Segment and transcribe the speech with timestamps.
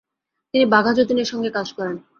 [0.53, 1.95] তিনি বাঘা যতীনের সঙ্গে কাজ করেন।